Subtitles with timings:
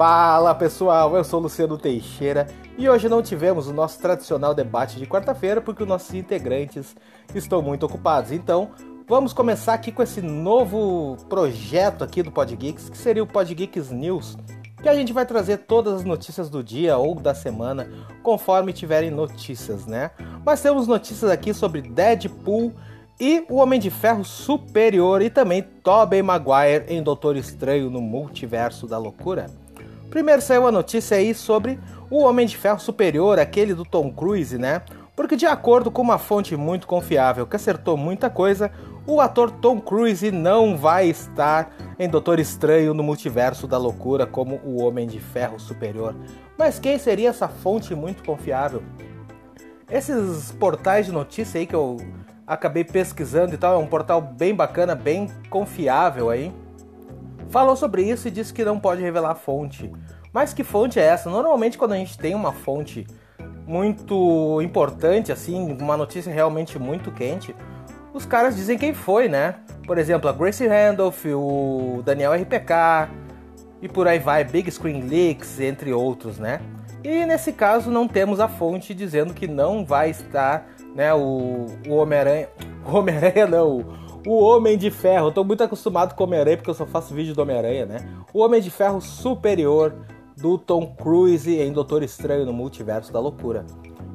[0.00, 2.46] Fala pessoal, eu sou Luciano Teixeira
[2.78, 6.96] e hoje não tivemos o nosso tradicional debate de quarta-feira porque os nossos integrantes
[7.34, 8.32] estão muito ocupados.
[8.32, 8.70] Então,
[9.06, 14.38] vamos começar aqui com esse novo projeto aqui do Podgeeks, que seria o Podgeeks News,
[14.82, 17.86] que a gente vai trazer todas as notícias do dia ou da semana,
[18.22, 20.12] conforme tiverem notícias, né?
[20.42, 22.72] Mas temos notícias aqui sobre Deadpool
[23.20, 28.86] e o Homem de Ferro Superior e também Tobey Maguire em Doutor Estranho no Multiverso
[28.86, 29.59] da Loucura.
[30.10, 31.78] Primeiro saiu a notícia aí sobre
[32.10, 34.82] o Homem de Ferro Superior, aquele do Tom Cruise, né?
[35.14, 38.72] Porque de acordo com uma fonte muito confiável que acertou muita coisa,
[39.06, 44.60] o ator Tom Cruise não vai estar em Doutor Estranho no Multiverso da Loucura como
[44.64, 46.16] o Homem de Ferro Superior.
[46.58, 48.82] Mas quem seria essa fonte muito confiável?
[49.88, 51.98] Esses portais de notícia aí que eu
[52.44, 56.52] acabei pesquisando e tal, é um portal bem bacana, bem confiável aí.
[57.50, 59.90] Falou sobre isso e disse que não pode revelar a fonte.
[60.32, 61.28] Mas que fonte é essa?
[61.28, 63.06] Normalmente quando a gente tem uma fonte
[63.66, 67.54] muito importante, assim, uma notícia realmente muito quente,
[68.14, 69.56] os caras dizem quem foi, né?
[69.86, 73.08] Por exemplo, a Gracie Randolph, o Daniel RPK
[73.82, 76.60] e por aí vai, Big Screen Leaks, entre outros, né?
[77.02, 81.94] E nesse caso não temos a fonte dizendo que não vai estar, né, o, o
[81.94, 82.48] Homem-Aranha,
[82.84, 83.84] o Homem-Aranha não,
[84.26, 85.28] o Homem de Ferro.
[85.28, 88.08] Eu tô muito acostumado com Homem-Aranha porque eu só faço vídeo do Homem-Aranha, né?
[88.32, 89.94] O Homem de Ferro superior
[90.36, 93.64] do Tom Cruise em Doutor Estranho no Multiverso da Loucura.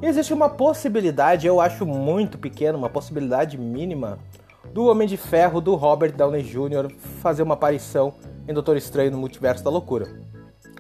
[0.02, 4.20] Existe uma possibilidade, eu acho muito pequena, uma possibilidade mínima,
[4.74, 6.92] do Homem de Ferro do Robert Downey Jr.
[7.22, 8.14] fazer uma aparição
[8.48, 10.08] em Doutor Estranho no Multiverso da Loucura.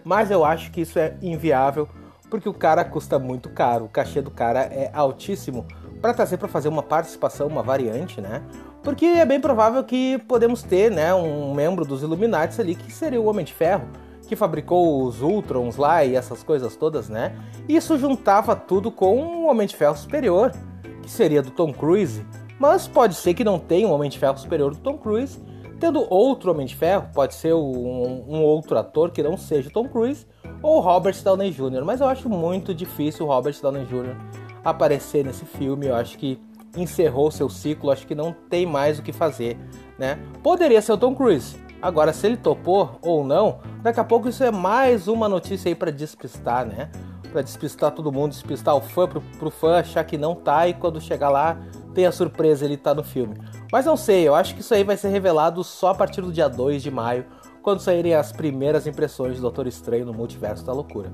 [0.03, 1.88] Mas eu acho que isso é inviável
[2.30, 5.66] porque o cara custa muito caro, o cachê do cara é altíssimo
[6.06, 8.44] para trazer para fazer uma participação, uma variante, né?
[8.84, 13.20] Porque é bem provável que podemos ter, né, um membro dos Illuminati ali que seria
[13.20, 13.88] o Homem de Ferro
[14.28, 17.35] que fabricou os Ultrons lá e essas coisas todas, né?
[17.68, 20.52] Isso juntava tudo com um Homem de Ferro superior,
[21.02, 22.25] que seria do Tom Cruise.
[22.59, 25.40] Mas pode ser que não tenha um Homem de Ferro superior do Tom Cruise,
[25.79, 29.72] tendo outro Homem de Ferro, pode ser um, um outro ator que não seja o
[29.72, 30.25] Tom Cruise,
[30.62, 31.84] ou Robert Downey Jr.
[31.84, 34.44] Mas eu acho muito difícil o Robert Downey Jr.
[34.66, 35.86] aparecer nesse filme.
[35.86, 36.38] Eu acho que
[36.76, 39.58] encerrou seu ciclo, acho que não tem mais o que fazer,
[39.98, 40.20] né?
[40.44, 41.56] Poderia ser o Tom Cruise,
[41.86, 45.76] Agora, se ele topou ou não, daqui a pouco isso é mais uma notícia aí
[45.76, 46.90] para despistar, né?
[47.31, 50.74] Para despistar todo mundo, despistar o fã pro, pro fã achar que não tá e
[50.74, 51.59] quando chegar lá
[51.94, 53.36] tem a surpresa ele tá no filme.
[53.72, 56.32] Mas não sei, eu acho que isso aí vai ser revelado só a partir do
[56.32, 57.28] dia 2 de maio,
[57.62, 61.12] quando saírem as primeiras impressões do Doutor Estranho no Multiverso da Loucura.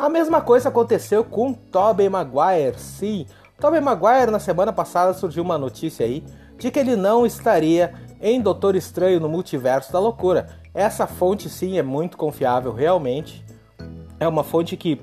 [0.00, 3.26] A mesma coisa aconteceu com Tobey Maguire, sim.
[3.60, 6.24] Tobey Maguire na semana passada surgiu uma notícia aí
[6.56, 10.46] de que ele não estaria em Doutor Estranho no Multiverso da Loucura.
[10.72, 13.44] Essa fonte sim é muito confiável, realmente.
[14.18, 15.02] É uma fonte que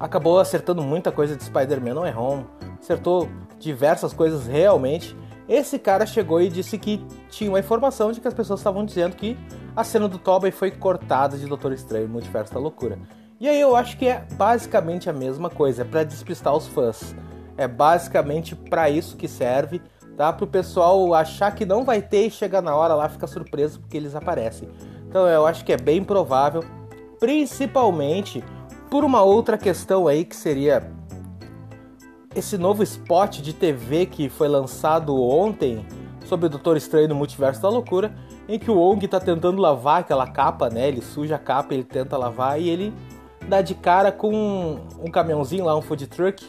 [0.00, 2.46] acabou acertando muita coisa de Spider-Man No Way Home,
[2.80, 3.28] acertou
[3.60, 5.16] diversas coisas realmente.
[5.48, 9.14] Esse cara chegou e disse que tinha uma informação de que as pessoas estavam dizendo
[9.14, 9.38] que
[9.76, 12.98] a cena do Tobey foi cortada de Doutor Estranho no Multiverso da Loucura.
[13.42, 17.14] E aí eu acho que é basicamente a mesma coisa, é para despistar os fãs.
[17.58, 19.82] É basicamente para isso que serve
[20.16, 20.32] tá?
[20.32, 23.80] Para o pessoal achar que não vai ter e chegar na hora lá ficar surpreso
[23.80, 24.68] porque eles aparecem.
[25.08, 26.64] Então eu acho que é bem provável,
[27.18, 28.44] principalmente
[28.88, 30.88] por uma outra questão aí que seria
[32.36, 35.84] esse novo spot de TV que foi lançado ontem
[36.24, 38.14] sobre o Doutor Estranho no Multiverso da Loucura,
[38.48, 40.88] em que o Wong está tentando lavar aquela capa, né?
[40.88, 42.94] Ele suja a capa, ele tenta lavar e ele
[43.48, 46.44] dá de cara com um, caminhãozinho lá, um food truck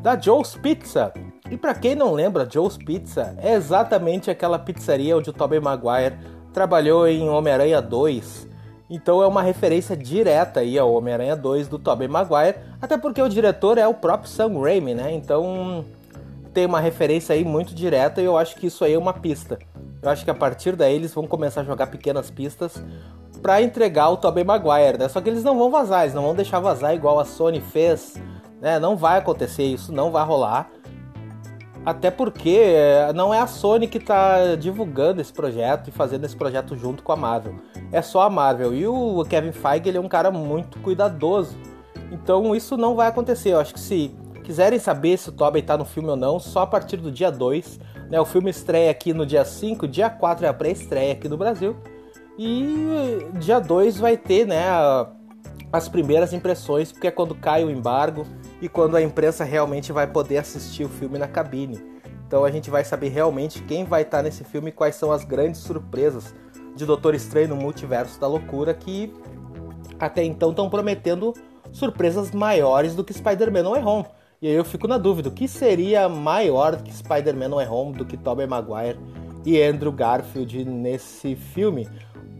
[0.00, 1.12] da Joe's Pizza,
[1.50, 6.16] e para quem não lembra, Joe's Pizza é exatamente aquela pizzaria onde o Tobey Maguire
[6.52, 8.48] trabalhou em Homem-Aranha 2.
[8.90, 13.28] Então é uma referência direta aí ao Homem-Aranha 2 do Tobey Maguire, até porque o
[13.28, 15.12] diretor é o próprio Sam Raimi, né?
[15.12, 15.84] Então
[16.52, 19.58] tem uma referência aí muito direta e eu acho que isso aí é uma pista.
[20.02, 22.82] Eu acho que a partir daí eles vão começar a jogar pequenas pistas
[23.36, 25.08] para entregar o Tobey Maguire, né?
[25.08, 28.20] Só que eles não vão vazar, eles não vão deixar vazar igual a Sony fez,
[28.60, 28.78] né?
[28.78, 30.70] Não vai acontecer isso, não vai rolar.
[31.86, 36.34] Até porque é, não é a Sony que está divulgando esse projeto e fazendo esse
[36.34, 37.54] projeto junto com a Marvel.
[37.92, 38.74] É só a Marvel.
[38.74, 41.56] E o Kevin Feige ele é um cara muito cuidadoso.
[42.10, 43.50] Então isso não vai acontecer.
[43.50, 44.12] Eu acho que se
[44.42, 47.30] quiserem saber se o Tobey está no filme ou não, só a partir do dia
[47.30, 47.78] 2.
[48.10, 48.20] Né?
[48.20, 51.76] O filme estreia aqui no dia 5, dia 4 é a pré-estreia aqui no Brasil.
[52.38, 54.64] E dia 2 vai ter né,
[55.72, 58.26] as primeiras impressões, porque é quando cai o embargo
[58.60, 61.80] e quando a imprensa realmente vai poder assistir o filme na cabine.
[62.26, 65.24] Então a gente vai saber realmente quem vai estar nesse filme e quais são as
[65.24, 66.34] grandes surpresas
[66.74, 69.12] de Doutor Estranho no Multiverso da Loucura que
[69.98, 71.32] até então estão prometendo
[71.72, 74.04] surpresas maiores do que Spider-Man No Way Home.
[74.42, 77.92] E aí eu fico na dúvida, o que seria maior que Spider-Man No Way Home
[77.94, 78.98] do que Tobey Maguire
[79.44, 81.88] e Andrew Garfield nesse filme?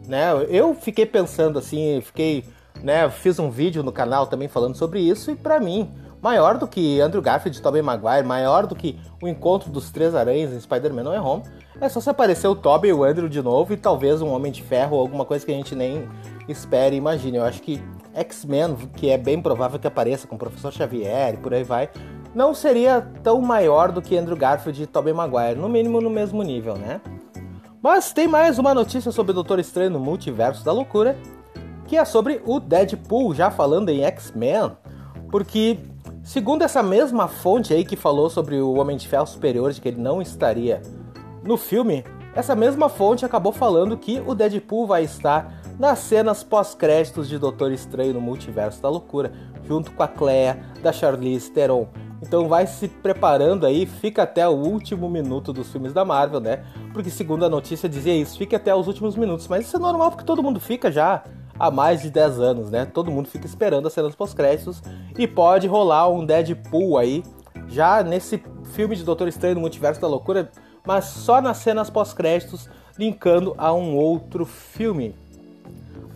[0.07, 0.29] Né?
[0.49, 2.45] Eu fiquei pensando assim, fiquei,
[2.83, 5.91] né, fiz um vídeo no canal também falando sobre isso e para mim,
[6.23, 10.15] maior do que Andrew Garfield e Tobey Maguire, maior do que o encontro dos três
[10.15, 11.43] aranhas em Spider-Man No Way Home,
[11.81, 14.53] é só se aparecer o Tobey e o Andrew de novo e talvez um Homem
[14.53, 16.09] de Ferro ou alguma coisa que a gente nem
[16.49, 17.37] espere e imagine.
[17.37, 17.83] Eu acho que
[18.15, 21.91] X-Men, que é bem provável que apareça com o Professor Xavier e por aí vai,
[22.35, 26.43] não seria tão maior do que Andrew Garfield e Tobey Maguire, no mínimo no mesmo
[26.43, 27.01] nível, né?
[27.87, 31.17] Mas tem mais uma notícia sobre o Doutor Estranho no Multiverso da Loucura,
[31.87, 34.73] que é sobre o Deadpool, já falando em X-Men,
[35.31, 35.79] porque
[36.25, 39.87] segundo essa mesma fonte aí que falou sobre o Homem de Ferro Superior, de que
[39.87, 40.83] ele não estaria
[41.45, 42.05] no filme,
[42.35, 47.71] essa mesma fonte acabou falando que o Deadpool vai estar nas cenas pós-créditos de Doutor
[47.71, 49.31] Estranho no Multiverso da Loucura,
[49.63, 51.87] junto com a Clea da Charlize Theron.
[52.21, 56.65] Então vai se preparando aí, fica até o último minuto dos filmes da Marvel, né?
[56.97, 60.11] Porque segundo a notícia dizia isso, fica até os últimos minutos, mas isso é normal
[60.11, 61.23] porque todo mundo fica já
[61.59, 62.87] há mais de 10 anos, né?
[62.87, 64.83] Todo mundo fica esperando as cenas pós-créditos
[65.19, 67.23] e pode rolar um Deadpool aí
[67.69, 70.51] já nesse filme de Doutor Estranho no Multiverso da Loucura,
[70.87, 72.67] mas só nas cenas pós-créditos
[72.99, 75.15] linkando a um outro filme.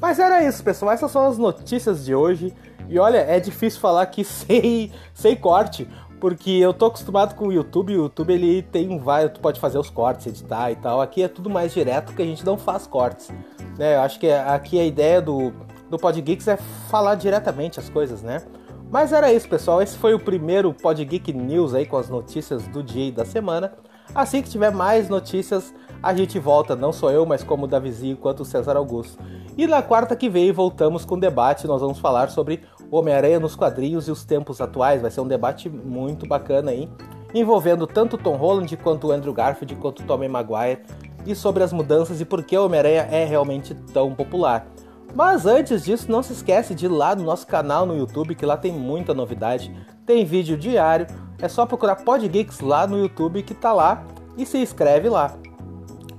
[0.00, 0.92] Mas era isso, pessoal.
[0.92, 2.54] Essas são as notícias de hoje.
[2.88, 5.86] E olha, é difícil falar aqui sem, sem corte,
[6.20, 7.96] porque eu tô acostumado com o YouTube.
[7.96, 11.00] O YouTube ele tem vários, tu pode fazer os cortes, editar e tal.
[11.00, 13.30] Aqui é tudo mais direto, que a gente não faz cortes.
[13.78, 13.96] Né?
[13.96, 15.52] Eu acho que aqui a ideia do,
[15.88, 16.56] do PodGeeks é
[16.90, 18.42] falar diretamente as coisas, né?
[18.90, 19.80] Mas era isso, pessoal.
[19.80, 23.72] Esse foi o primeiro PodGeek News aí com as notícias do dia e da semana.
[24.14, 28.16] Assim que tiver mais notícias, a gente volta, não só eu, mas como o Davizinho
[28.16, 29.22] quanto o César Augusto.
[29.56, 33.54] E na quarta que vem voltamos com o debate, nós vamos falar sobre Homem-Aranha nos
[33.54, 35.00] quadrinhos e os tempos atuais.
[35.02, 36.88] Vai ser um debate muito bacana aí,
[37.34, 40.80] envolvendo tanto Tom Holland quanto Andrew Garfield quanto o Tobey Maguire
[41.26, 44.66] e sobre as mudanças e por que Homem-Aranha é realmente tão popular.
[45.14, 48.46] Mas antes disso, não se esquece de ir lá no nosso canal no YouTube, que
[48.46, 49.74] lá tem muita novidade.
[50.06, 51.06] Tem vídeo diário,
[51.38, 54.04] é só procurar Podgeeks lá no YouTube que tá lá
[54.36, 55.34] e se inscreve lá.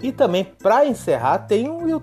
[0.02, 2.02] E também, para encerrar, tem um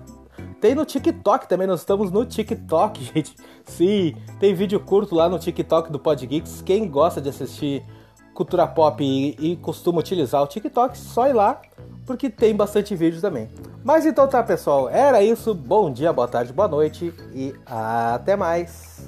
[0.59, 3.35] tem no TikTok também, nós estamos no TikTok, gente.
[3.65, 6.61] Sim, tem vídeo curto lá no TikTok do Podgeeks.
[6.61, 7.83] Quem gosta de assistir
[8.33, 11.61] cultura pop e, e costuma utilizar o TikTok, só ir lá,
[12.05, 13.49] porque tem bastante vídeo também.
[13.83, 15.53] Mas então tá, pessoal, era isso.
[15.53, 18.98] Bom dia, boa tarde, boa noite e até mais.